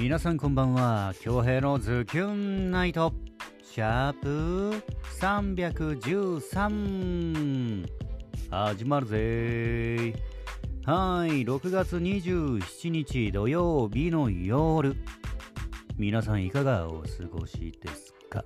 [0.00, 1.12] 皆さんこんばんは。
[1.20, 3.12] 京平のズキュンナイト。
[3.62, 4.72] シャープ
[5.20, 7.86] 313
[8.50, 10.14] 始まるぜ。
[10.86, 14.96] はい6月27日土曜日の夜。
[15.98, 18.42] 皆さんいかがお過ごしですか？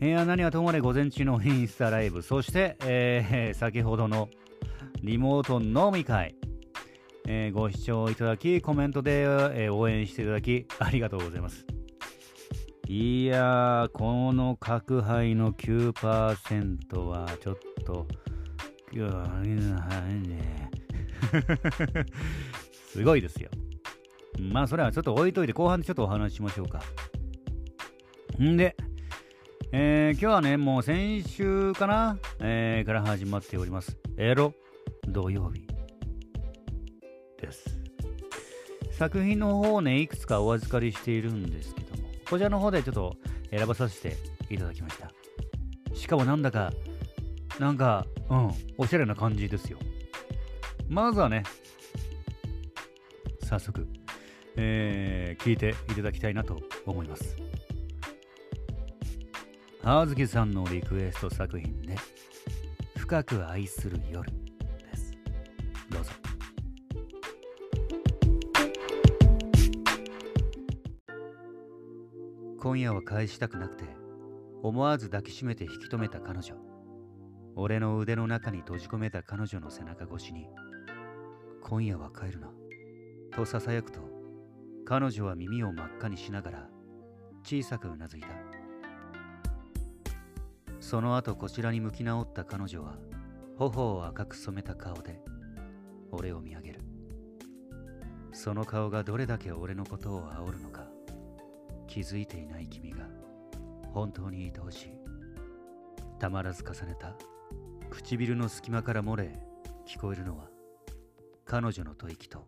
[0.00, 2.22] いや何はともあれ午前中のインスタライブ。
[2.22, 4.30] そして、えー、先ほどの
[5.02, 6.36] リモート飲み会。
[7.30, 11.66] えー、ご視聴いただき、コメントで、えー、応援していただき、ありがとうございます。
[12.86, 18.06] いやー、この角杯の9%はちょっと、
[18.94, 19.08] いや
[19.42, 20.70] ね、
[22.72, 23.50] すごいですよ。
[24.40, 26.80] まあ、それはちょっと置いといて、後半でちょっとお話ししましょうか。
[28.42, 28.74] んで、
[29.72, 33.98] えー、今日はね、もう先週かな、えー、から始まっております。
[34.16, 34.54] エロ
[35.06, 35.67] 土曜日。
[37.40, 37.78] です。
[38.92, 43.16] 作品の方をねいくつかお預かりしているんですけどもこちらの方でちょっと
[43.50, 44.16] 選ばさせて
[44.50, 45.12] いただきました。
[45.94, 46.72] しかもなんだか
[47.58, 49.78] なんかうんおしゃれな感じですよ。
[50.88, 51.44] まずはね
[53.42, 53.86] 早速
[54.60, 57.36] えー、聞いていただきたいなと思います。
[59.82, 61.96] 葉月さんのリクエスト作品で
[62.98, 64.28] 「深く愛する夜」
[72.68, 73.84] 今夜は返したくなくて
[74.62, 76.54] 思わず抱きしめて引き止めた彼女。
[77.56, 80.50] 俺の腕の中に閉じ込めた彼女の背中越しに
[81.62, 82.50] 今夜は帰るな。
[83.34, 84.00] とささやくと
[84.84, 86.68] 彼女は耳を真っ赤にしながら
[87.42, 88.28] 小さくうなずいた。
[90.78, 92.98] その後こちらに向き直った彼女は
[93.56, 95.22] 頬を赤く染めた顔で
[96.10, 96.80] 俺を見上げる。
[98.32, 100.86] その顔がどれだけ俺のことを煽るのか
[101.98, 103.08] 気づいていない君が
[103.92, 104.90] 本当に愛おしい。
[106.20, 107.16] たまらず重ねた。
[107.90, 109.36] 唇の隙間から漏れ
[109.84, 110.48] 聞こえるのは
[111.44, 112.46] 彼女の吐息と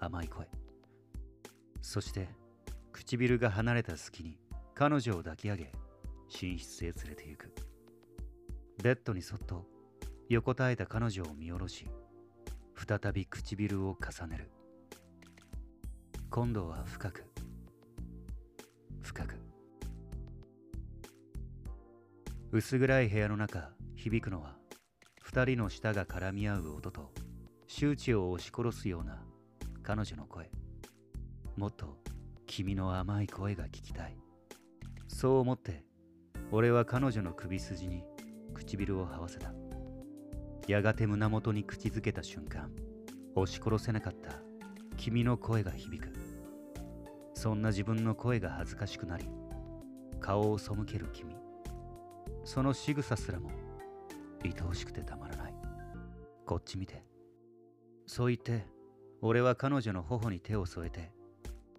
[0.00, 0.48] 甘い声。
[1.82, 2.30] そして
[2.90, 4.38] 唇が離れた隙に
[4.74, 5.64] 彼女を抱き上げ
[6.42, 7.54] 寝室へ連れて行く。
[8.82, 9.66] ベッドにそっと
[10.30, 11.84] 横たえた彼女を見下ろし
[12.74, 14.50] 再び唇を重ねる。
[16.30, 17.27] 今度は深く
[19.08, 19.36] 深く。
[22.52, 24.56] 薄暗い部屋の中響くのは
[25.22, 27.10] 二人の舌が絡み合う音と
[27.66, 29.22] 周知を押し殺すような
[29.82, 30.50] 彼女の声。
[31.56, 31.96] もっと
[32.46, 34.18] 君の甘い声が聞きたい。
[35.08, 35.84] そう思って
[36.52, 38.04] 俺は彼女の首筋に
[38.52, 39.54] 唇を這わせた。
[40.66, 42.70] やがて胸元に口づけた瞬間
[43.34, 44.32] 押し殺せなかった
[44.98, 46.27] 君の声が響く。
[47.38, 49.24] そんな自分の声が恥ずかしくなり
[50.18, 51.36] 顔を背ける君。
[52.44, 53.48] その仕草すらも
[54.44, 55.54] 愛おしくてたまらない。
[56.44, 57.04] こっち見て。
[58.08, 58.66] そう言って
[59.22, 61.12] 俺は彼女の頬に手を添えて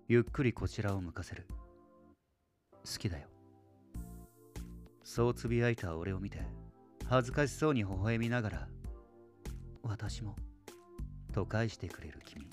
[0.07, 1.45] ゆっくりこちらを向かせる。
[2.85, 3.27] 好きだよ。
[5.03, 6.39] そうつぶやいた俺を見て
[7.09, 8.67] 恥ずかしそうに微笑みながら
[9.83, 10.37] 私も
[11.33, 12.47] と返してくれる君。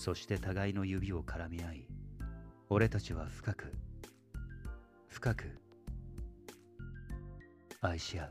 [0.00, 1.86] そして互いの指を絡み合い
[2.70, 3.74] 俺たちは深く
[5.08, 5.44] 深く
[7.82, 8.30] 愛し合う。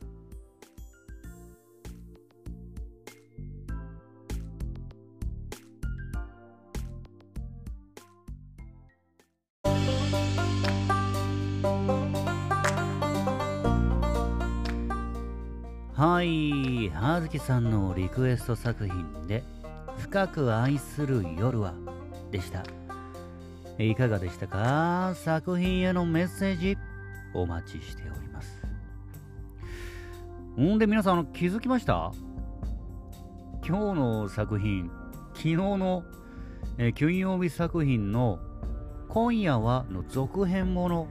[15.94, 19.44] はい葉月さんのリクエスト作品で
[19.99, 21.73] 深く愛する夜は
[22.31, 22.63] でした。
[23.77, 25.13] いかがでしたか？
[25.15, 26.77] 作品へのメッセージ
[27.33, 28.61] お待ちしております。
[30.59, 32.11] んで皆さん気づきました？
[33.66, 34.90] 今日の作品、
[35.35, 36.03] 昨日の、
[36.78, 38.40] え金曜日作品の
[39.09, 41.07] 今夜はの続編もの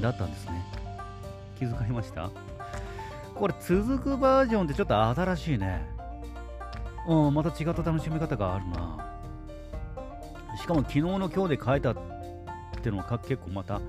[0.00, 0.64] だったんですね。
[1.58, 2.30] 気づかれました？
[3.34, 5.97] これ続くバージョンってちょっと新しいね。
[7.06, 9.18] うん、また違った楽しみ方があるな。
[10.56, 11.96] しかも昨日の今日で変えたっ
[12.82, 13.80] てのが結構また、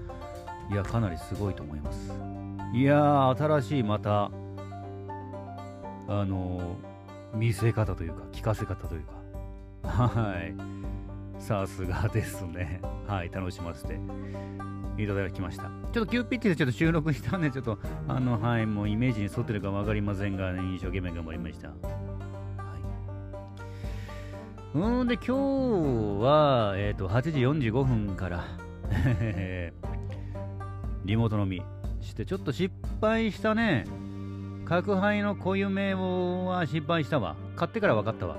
[0.72, 2.14] いや、かなりすごいと思います。
[2.74, 4.30] いやー、新しいまた、あ
[6.08, 9.04] のー、見せ方というか、聞かせ方という
[9.84, 10.54] か、はい。
[11.42, 12.82] さすがですね。
[13.08, 14.00] はい、楽しませて
[14.98, 15.64] いただきました。
[15.64, 21.70] ちょっと急ピッチでちょっと収録したんで、ちょっと、あの、はい、もうイメージに沿ってるか分かりませんが、ね、一生懸命頑張りました。
[24.76, 27.40] うんで今日は、えっ、ー、と、8時
[27.70, 28.46] 45分から
[31.06, 31.64] リモート飲み
[32.02, 32.72] して、ちょっと失
[33.02, 33.86] 敗したね。
[34.66, 37.36] 角杯の濃ゆめは失敗したわ。
[37.56, 38.38] 買ってから分かったわ。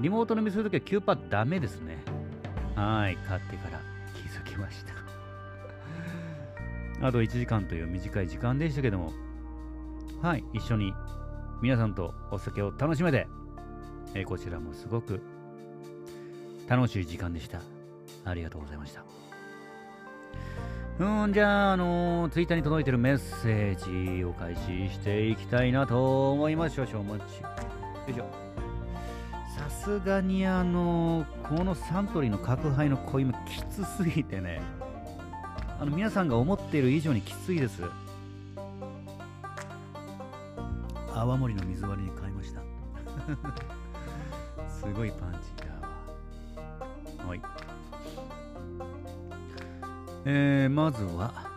[0.00, 1.98] リモート飲みするときはキューパーダメですね。
[2.76, 3.80] はい、買ってから
[4.14, 4.94] 気づきました。
[7.04, 9.12] あと1時間という短い時間でしたけども、
[10.22, 10.94] はい、一緒に
[11.60, 13.26] 皆さんとお酒を楽しめて、
[14.14, 15.20] えー、こちらもすごく
[16.68, 17.60] 楽しい時間でした。
[18.24, 19.04] ありがとうございました。
[20.98, 26.76] うん、じゃあ、あのー、ツイッターに届いてるメッセージを開始していきたいなと思います。
[26.76, 27.40] 少々お待ち。
[27.40, 27.48] よ
[28.08, 28.26] いしょ。
[29.56, 34.60] さすがにあのー、このサントリーの角杯の濃いめきつすぎてね、
[35.80, 37.82] あの皆さんが思っている以上にきついです。
[41.14, 42.60] 泡盛の水割りに変えました。
[44.68, 45.71] すごいパンチだ。
[47.34, 47.42] い。
[50.24, 51.50] えー、まずは、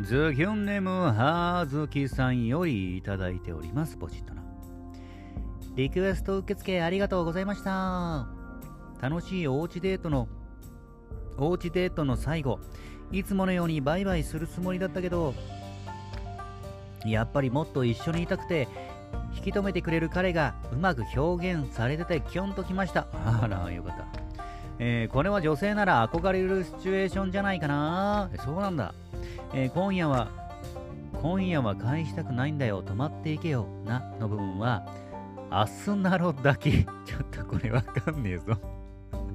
[0.00, 4.42] ズキュンネムはずきさんよりいただいております、ポチッとな。
[5.74, 8.28] リクエスト受付ありがとうございました。
[9.00, 10.28] 楽しいおうちデートの
[11.36, 12.58] おうちデートの最後、
[13.12, 15.34] いつものようにバイバイするつもりだったけど、
[17.06, 18.66] やっぱりもっと一緒にいたくて、
[19.52, 23.06] き止めてくれる彼がうまく表現されててキュンときました。
[23.12, 24.06] あら、よかった。
[24.78, 28.30] えー、これは女性なら憧れるシチュエーションじゃないかな。
[28.44, 28.94] そうなんだ。
[29.52, 30.30] えー、今夜は、
[31.20, 32.82] 今夜は返したくないんだよ。
[32.82, 33.66] 止まっていけよ。
[33.84, 34.86] な、の部分は、
[35.50, 36.70] アスナロだけ。
[36.70, 38.56] ちょっとこれわかんねえぞ。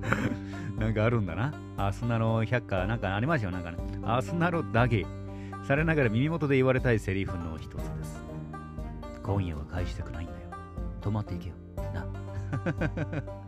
[0.80, 1.54] なんかあるんだな。
[1.78, 3.78] アスナロ百科、なんかありましたよ、なんかね。
[4.04, 5.06] アスナロだけ。
[5.68, 8.03] されながら耳元で言われたいセリフの一つです。
[9.24, 10.40] 今夜は返したくないんだよ。
[11.02, 11.56] 止まっていけよ。
[11.94, 12.06] な。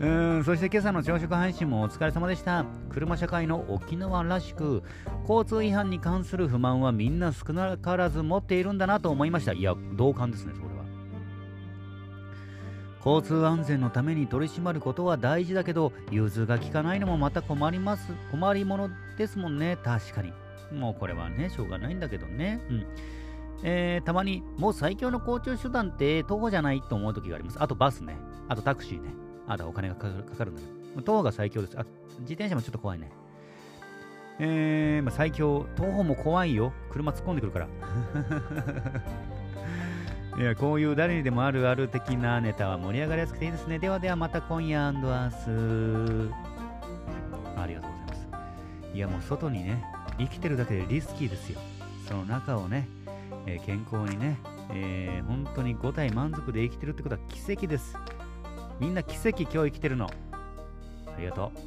[0.00, 2.64] うんそして今朝の朝食配信もお疲れ様でした。
[2.90, 4.82] 車社会の沖縄らしく、
[5.28, 9.52] 交通違反に関する不満はみんな少なからず持っているんだなと思いました。
[9.52, 10.72] いや、同感ですね、それは。
[13.04, 18.12] 交通安全のために取り締まることは大事だけど、融通が利かないのもまた困ります。
[18.30, 20.32] 困りものですもんね、確かに。
[20.72, 22.60] もうこれはね、しょうがないんだけどね。
[22.70, 22.86] うん。
[23.62, 27.62] えー、たまに、もう最強の交通手段って徒歩じゃないと思う時があります。
[27.62, 28.16] あとバスね。
[28.48, 29.10] あとタクシーね。
[29.46, 30.66] あとお金がかかるんだけ
[30.96, 31.02] ど。
[31.02, 31.78] 徒歩が最強です。
[31.78, 31.84] あ、
[32.20, 33.12] 自転車もちょっと怖いね。
[34.38, 35.66] えー、まあ、最強。
[35.76, 36.72] 徒歩も怖いよ。
[36.90, 37.68] 車突っ込んでくるから。
[40.38, 43.78] いや、こういう誰にでもあるある的なネタは盛り上がりやすくていいですね。
[43.78, 45.06] ではではまた今夜明日。
[47.56, 48.28] ありがとうございます。
[48.94, 49.84] いや、もう外にね、
[50.18, 51.60] 生きてるだけでリスキーですよ。
[52.08, 52.88] その中をね、
[53.46, 54.38] えー、健康にね、
[54.70, 57.96] えー、本当に5体満足で生きてるってことは奇跡です。
[58.80, 60.06] みんな奇跡今日生きてるの。
[60.06, 60.10] あ
[61.18, 61.58] りがとう。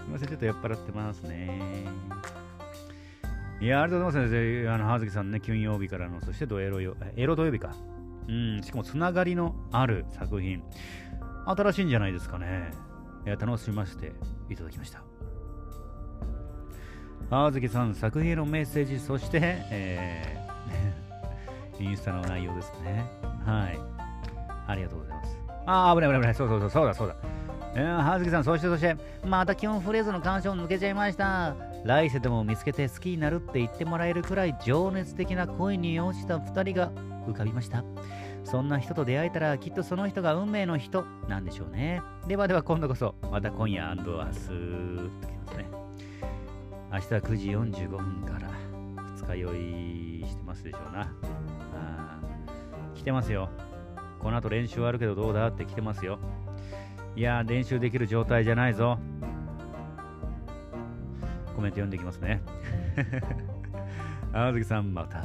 [0.00, 1.86] すいません、ちょっと酔っ払ってますね。
[3.60, 4.68] いや、ありがとうございますね。
[4.68, 7.74] あの、葉月さんね、金曜日からの、そしてドエロよ、エロ土曜日か。
[8.28, 10.62] うん、しかもつながりのある作品。
[11.46, 12.70] 新しいんじゃないですかね。
[13.24, 14.12] 楽しみまして
[14.48, 15.07] いただきました。
[17.30, 19.40] 葉月さん、作品のメッセージ、そして、
[19.70, 23.04] えー、インスタの内容ですね。
[23.44, 23.78] はい。
[24.66, 25.38] ありがとうございます。
[25.66, 26.34] ああ、危ない危ない危ない。
[26.34, 27.16] そうそうそう、そうだそうだ。
[27.74, 31.54] えー、葉月さん、そしてそして、また基本フレーズの鑑賞抜けちゃいました。
[31.84, 36.90] 来世でも見つけて好きになるって言ってもらえるくらい情熱的な恋に落ちた2人が
[37.26, 37.84] 浮かびました。
[38.44, 42.00] そんな人と出会えたらきっとその人が運命の人なんでしょうね。
[42.26, 45.87] ではでは今度こそまた今夜明日ときますね。
[46.90, 48.50] 明日9時45分から
[49.16, 49.54] 二日酔
[50.22, 51.12] いしてますでしょうな。
[51.74, 52.18] あ
[52.94, 53.50] 来てますよ。
[54.20, 56.18] この後練習あるけどどうだって来てますよ。
[57.14, 58.98] いや練習できる状態じゃないぞ。
[61.54, 62.40] コメント読んでいきますね。
[64.32, 65.24] あずきさん、また。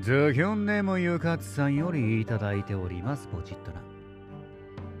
[0.00, 3.91] ズヒョンネムゆかつさんよりいただいております、ポチッとな。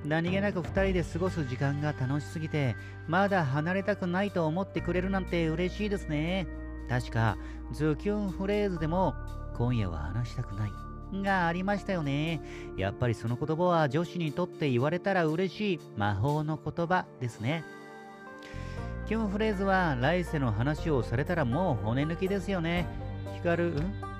[0.04, 2.74] 何気なく2人で過ごす時間が楽しすぎて、
[3.06, 6.46] まだ離れたくないと思ってくれるなんて嬉しいですね。
[6.88, 7.36] 確か、
[7.72, 9.14] ズキュンフレーズでも、
[9.56, 10.70] 今夜は話したくない。
[11.20, 12.40] がありましたよね。
[12.76, 17.64] やっぱりその言葉は女子にとって言われたら嬉しい魔法の言葉ですね。
[19.06, 22.86] キュンフレーズは来世の話をされたらもう骨抜きですよね。
[23.34, 24.11] 光る、ん？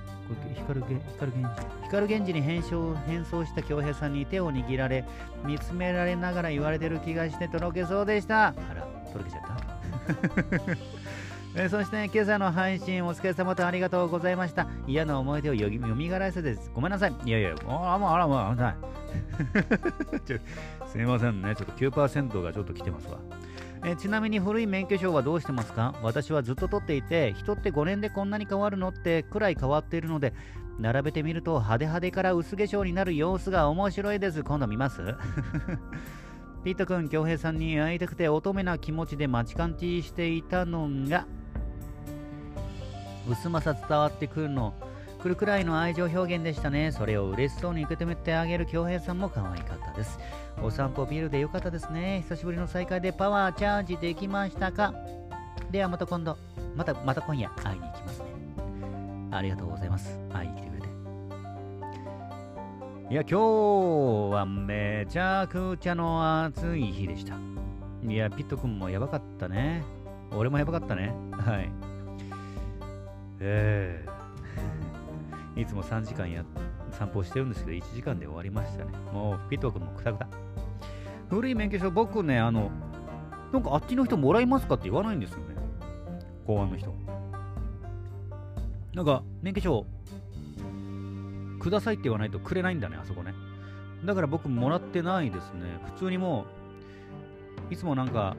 [0.54, 5.04] 光光源氏光源氏に変装変装した京平さんに手を握られ
[5.44, 9.52] 見つめられながら言われてる気がしてとろけそうでしたあらとろけちゃった
[11.54, 14.66] え、そして今朝の配信お疲れ様とありがとうございました。
[14.86, 16.70] 嫌な思い出をよみよみがらせです。
[16.74, 17.14] ごめんなさい。
[17.26, 18.74] いやいや、あらまあらまあ、
[20.88, 21.54] すいませんね。
[21.54, 23.18] ちょっと9%がちょっと来てますわ。
[23.84, 25.94] えちなみに古い免許証はどうしてますか？
[26.02, 30.34] 私はずっと取っていて、人って5年でこんなに変わるのってくらい変わっているので、
[30.78, 34.44] 並べてみると派手派手から薄化粧になる様子が面白いです。
[34.44, 35.02] 今度見ます。
[36.64, 41.26] ピート君、京平さんに会いたくて乙女な気持ちで待ち感じしていたのが、
[43.28, 44.74] 薄まさ伝わってくるの、
[45.22, 46.90] 来るくらいの愛情表現でしたね。
[46.90, 50.18] それを嬉しそうに受け止めてあげる京平さんも可愛かったです。
[50.60, 52.22] お散歩ビールでよかったですね。
[52.28, 54.92] 久しぶりの再会でパワーチャージできましたか？
[55.70, 56.36] ではまた今度、
[56.74, 58.26] また、また今夜会いに行きますね。
[59.30, 60.18] ありがとうございます。
[60.32, 60.88] 会いに来てくれて。
[63.10, 63.36] いや、今日
[64.34, 67.36] はめちゃくちゃの暑い日でした。
[68.04, 69.84] いや、ピット君もやばかったね。
[70.32, 71.14] 俺もやばかったね。
[71.30, 71.70] はい。
[73.38, 74.10] ええー、
[75.56, 76.44] いつも3時間や
[76.90, 78.92] 散歩してるんですけど、1時間で終わりましたね。
[79.12, 80.28] もう、ピット君もくたくた。
[81.28, 82.70] 古い免許証、僕ね、あの、
[83.52, 85.56] なんかあっちの人もらいますかって言わないんですよね。
[86.46, 86.94] 公安の人。
[88.94, 89.86] なんか、免許証、
[91.60, 93.34] くださいって言わないとくれないんだね、あそこね。
[94.04, 95.78] だから僕もらってないですね。
[95.94, 96.46] 普通にも
[97.70, 98.36] う、いつもなんか、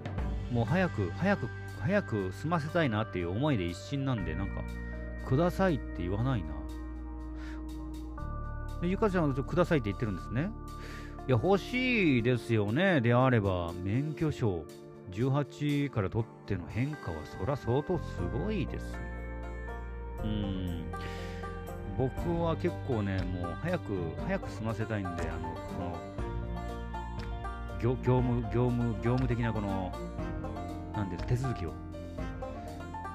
[0.51, 1.47] もう早く、早く、
[1.79, 4.61] 早く済ませたいなっていう思いで一心なんで、なんか、
[5.25, 6.62] くださいって言わないな。
[8.83, 10.51] でゆかちゃんはくださいって言ってるんですね。
[11.25, 12.99] いや、欲しいですよね。
[12.99, 14.65] であれば、免許証
[15.11, 18.03] 18から取っての変化は、そら相当す
[18.37, 18.85] ごいです。
[20.23, 20.83] うん。
[21.97, 23.93] 僕は結構ね、もう早く、
[24.25, 26.13] 早く済ませたいんで、あの、この、
[27.81, 29.93] 業務、業務、業務的なこの、
[30.93, 31.71] なんです手続きを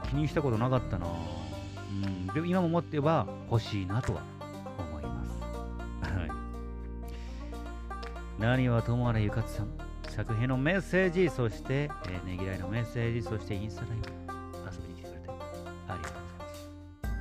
[0.08, 2.26] 気にしたことなかったなうん。
[2.28, 4.37] でも今も思っては欲しいなとは
[8.38, 9.68] 何はともあれゆかつさん、
[10.08, 15.28] 作品のメッセージ、そして、えー、ねぎらいのメッセージ、そしてインスタライブ、遊びに来てくれて
[15.88, 16.38] ありがとうござ
[17.10, 17.12] い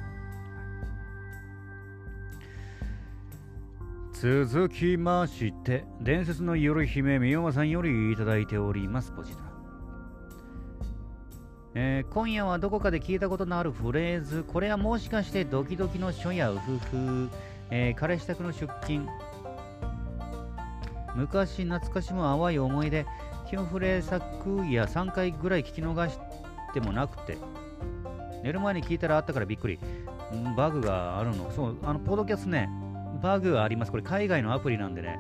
[4.12, 4.48] ます。
[4.52, 9.46] 続きまして、伝説の夜姫、みよまさんよりいただいております、ポジトラ。
[11.74, 17.30] えー、今夜はどこかで聞いたことのあるフレーズ、これはもしかしてドキドキの書やウフフ、
[17.72, 19.08] えー、彼氏宅の出勤、
[21.18, 23.08] 昔懐かしむ淡い思い出、
[23.50, 26.20] キュンフレ昨夜3回ぐらい聞き逃し
[26.76, 27.40] てもなくて、
[28.44, 29.80] 寝る前に聞いたらあったからびっくり。
[30.56, 31.50] バグがあるの？
[31.50, 32.70] そう、あの、ポッドキャストね、
[33.24, 33.92] バグがあります。
[33.92, 35.18] これ海外のアプリなんでね、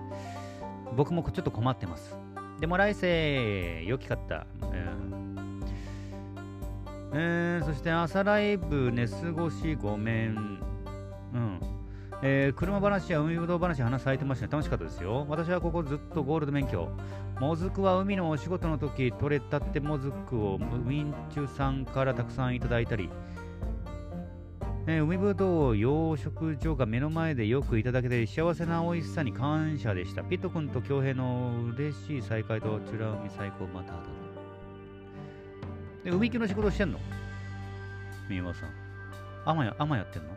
[0.95, 2.15] 僕もちょっと困ってます。
[2.59, 4.45] でも来世、良きかった。
[4.71, 5.17] えー
[7.13, 10.59] えー、そして朝ライブ寝過ごしごめん。
[11.33, 11.59] うん。
[12.23, 14.51] えー、車話や海ぶどう話話されてましたね。
[14.51, 15.27] 楽しかったですよ。
[15.29, 16.89] 私はここずっとゴールド免許。
[17.39, 23.11] もずくは海のお仕事の時取れたってもずくをウィンチュさんからたくさんいただいたり、
[24.87, 30.23] えー、海ぶどう養殖場が目の前でよくいただけて幸せな美味しさに感謝でした。
[30.23, 33.99] ピット君と恭平の嬉しい再会とチュラ海最高また後
[36.03, 36.09] で。
[36.09, 36.99] で、海木の仕事してんの？
[38.27, 38.69] 三山さん。
[39.45, 40.29] アマや、アマやってんの？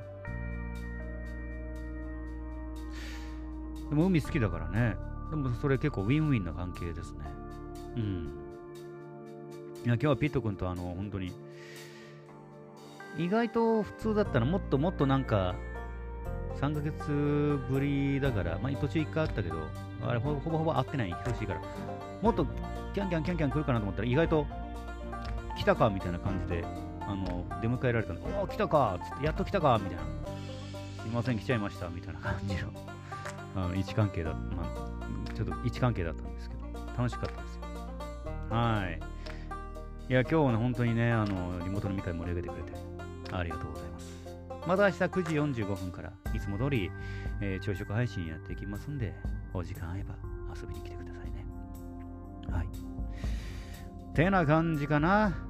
[3.91, 4.97] でも海好きだからね。
[5.31, 7.19] でもそれ結構ウィンウィンな関係ですね。
[7.97, 8.03] うん。
[9.85, 11.33] いや、今日はピット君とあの、本当に、
[13.19, 15.55] 意外と普通だったらもっともっとなんか、
[16.61, 19.57] 3ヶ月ぶりだから、まあ途中1回あったけど、
[20.03, 21.61] あれほぼほぼ会ってない、ひろしいから、
[22.23, 22.45] もっと
[22.95, 24.47] キャンキャンキャンキャン来るかなと思ったら、意外と
[25.57, 26.65] 来たかみたいな感じで、
[27.01, 28.21] あの、出迎えられたの。
[28.41, 30.03] おお、来たかつって、やっと来たかみたいな。
[31.03, 32.90] すいません、来ちゃいましたみたいな感じの。
[33.55, 36.63] あの位置関係だ、まあ、ちょっと位置関係だったんですけど、
[36.97, 37.61] 楽しかったですよ。
[38.51, 39.01] はい。
[40.11, 42.73] いや、今日はね、本当にね、あの、リモート飲み会盛り上げてくれて、
[43.33, 44.21] ありがとうございます。
[44.67, 46.91] また明日9時45分から、いつも通り、
[47.41, 49.15] えー、朝食配信やっていきますんで、
[49.55, 50.15] お時間合えば
[50.55, 51.47] 遊びに来てくださいね。
[52.51, 52.69] はい。
[54.15, 55.50] てな感じかな。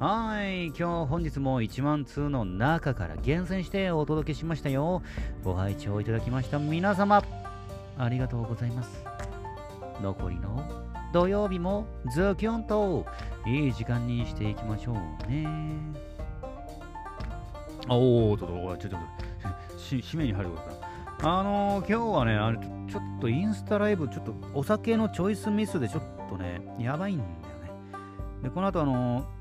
[0.00, 5.02] はい、今日本日も1万通の中から厳選してお届けしましたよ。
[5.44, 7.22] ご拝聴いただきました皆様、
[7.96, 9.04] ありがとうございます。
[10.02, 10.68] 残りの
[11.12, 13.06] 土曜日もズキュンと
[13.46, 14.94] いい時間にしていきましょう
[15.30, 15.46] ね。
[17.88, 18.96] おお、ちょっと、ちょっと、
[19.78, 21.38] 締めに入ることだ。
[21.38, 27.36] あのー、今日はね、あれちょ、ちょっとインスタライブ、ちょっとお酒のチョイスミスでちょっとね、やばいんだよね。
[28.42, 29.33] で、この後あのー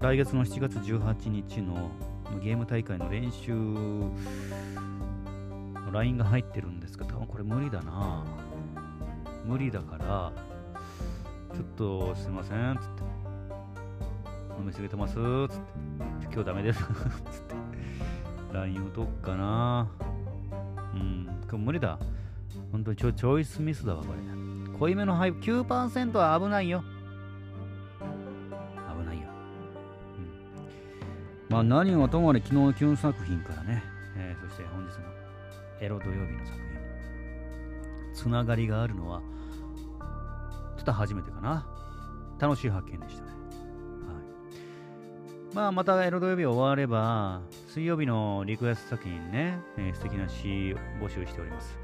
[0.00, 1.90] 来月の7月18日の
[2.42, 3.54] ゲーム大会の練習
[5.90, 8.22] LINE が入ってるんですが、多分これ無理だな。
[9.46, 10.32] 無理だから、
[11.54, 13.02] ちょっとすいません、つって。
[14.58, 15.24] 飲みすぎてますつって。
[16.24, 16.80] 今日ダメです
[17.32, 17.54] つって。
[18.52, 19.88] LINE 打とっかな。
[20.94, 21.98] うん、これ無理だ。
[22.70, 24.18] 本当にちょチョイスミスだわ、これ。
[24.78, 26.84] 濃いめの配布9%は危ないよ。
[31.56, 33.82] まあ何はともあれ昨日のキュン作品からね、
[34.14, 35.06] えー、そして本日の
[35.80, 39.22] エロ土曜日の作品、つながりがあるのは、
[40.76, 41.66] ちょっと初めてかな。
[42.38, 43.28] 楽しい発見でしたね。
[43.30, 43.34] は
[45.52, 45.54] い。
[45.54, 51.78] まあ、またエロ土曜日終われば、水曜日のリクエスト作品ね、えー、素敵な詩を募集しております。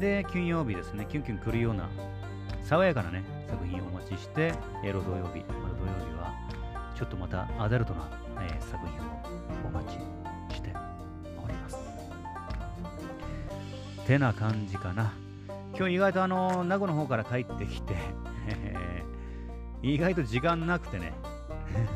[0.00, 1.90] で、金曜日ですね、キュンキュン来るような、
[2.62, 6.32] 爽やかなね、作品をお待ちして、エロ土曜日、また土曜日は、
[6.96, 9.22] ちょっとまたアダルトな、えー、作品を
[9.66, 9.92] お待ち
[10.54, 10.72] して
[11.42, 11.76] おります。
[14.06, 15.12] てな感じかな。
[15.76, 17.94] 今日意外とあの、名護の方から帰ってきて、
[19.82, 21.12] 意外と時間なくてね。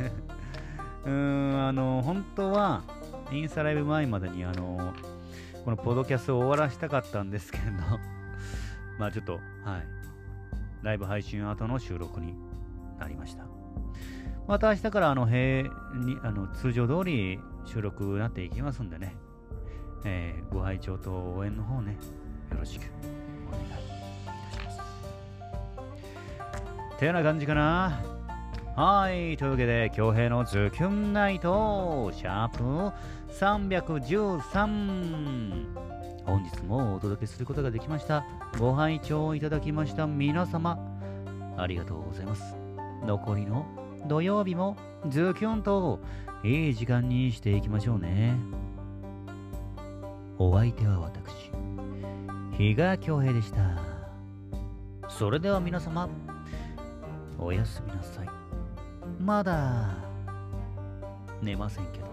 [1.06, 2.82] うーん、あの、本当は、
[3.30, 4.94] インスタライブ前までにあの、
[5.64, 7.72] このポドキャストを終わらしたかったんですけれど
[8.98, 9.98] まあちょっと、はい。
[10.82, 12.34] ライブ配信後の収録に
[12.98, 13.44] なりました。
[14.48, 19.14] また明日からあの平にあの通常通り収録になっていきますんでね、
[20.04, 21.98] えー、ご拝聴と応援の方ね、
[22.50, 22.84] よろしく
[23.48, 23.76] お願いいた
[24.56, 24.80] します。
[26.98, 28.00] てな感じかな？
[28.74, 29.36] はい。
[29.36, 32.64] というわけで、京平のズキュンナイト、シャープ
[33.34, 35.66] 313。
[36.24, 38.24] 本日もお届けすることができました。
[38.58, 40.78] ご拝聴いただきました皆様、
[41.58, 42.56] ありがとうございます。
[43.04, 43.66] 残りの
[44.06, 44.76] 土曜日も
[45.08, 46.00] ズキュンと
[46.42, 48.36] いい時間にしていきましょうね。
[50.38, 51.50] お相手は私、
[52.56, 53.60] 比嘉恭平でした。
[55.08, 56.08] それでは皆様、
[57.38, 58.28] おやすみなさい。
[59.20, 59.96] まだ
[61.42, 62.08] 寝ませんけど。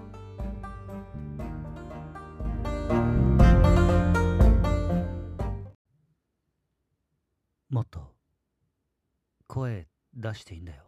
[7.69, 8.15] もっと
[9.48, 10.84] 声出していいんだよ。